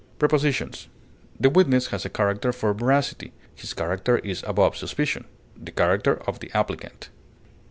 [0.17, 0.87] Prepositions:
[1.39, 6.39] The witness has a character for veracity; his character is above suspicion; the character of
[6.39, 7.09] the applicant.